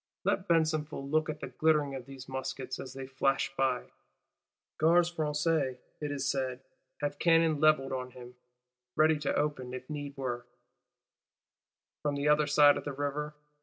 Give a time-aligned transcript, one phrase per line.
[0.23, 3.91] Let Besenval look at the glitter of these muskets, as they flash by!
[4.79, 6.61] Gardes Françaises, it is said,
[7.01, 8.33] have cannon levelled on him;
[8.95, 10.47] ready to open, if need were,
[12.01, 13.35] from the other side of the River.